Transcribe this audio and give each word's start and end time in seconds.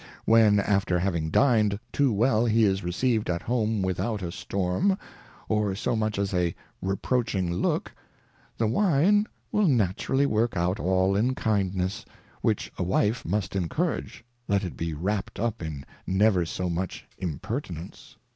When 0.25 0.59
after 0.59 0.97
having 0.97 1.29
dined 1.29 1.79
too 1.91 2.11
well, 2.11 2.47
he 2.47 2.63
is 2.63 2.83
received 2.83 3.29
at 3.29 3.43
home 3.43 3.83
without 3.83 4.23
a 4.23 4.31
Storm, 4.31 4.97
or 5.47 5.75
so 5.75 5.95
much 5.95 6.17
as 6.17 6.33
a 6.33 6.55
reproaching 6.81 7.53
Look, 7.53 7.91
the 8.57 8.65
Wine 8.65 9.27
will 9.51 9.67
naturally 9.67 10.25
work 10.25 10.57
out 10.57 10.79
all 10.79 11.15
in 11.15 11.35
Kindness, 11.35 12.03
which 12.41 12.71
a 12.79 12.83
Wife 12.83 13.23
must 13.25 13.55
encourage, 13.55 14.25
let 14.47 14.63
it 14.63 14.75
be 14.75 14.95
wrapped 14.95 15.39
up 15.39 15.61
in 15.61 15.85
never 16.07 16.47
so 16.47 16.67
much 16.67 17.07
Im 17.19 17.37
pertinence. 17.37 18.15